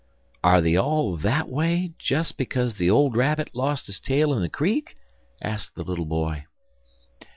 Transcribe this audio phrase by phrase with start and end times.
[0.43, 4.49] "Are they all that way just because the old Rabbit lost his tail in the
[4.49, 4.97] creek?"
[5.43, 6.47] asked the little boy.